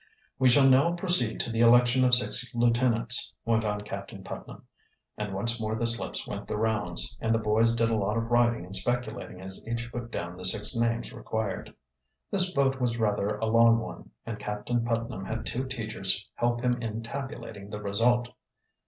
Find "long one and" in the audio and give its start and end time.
13.45-14.39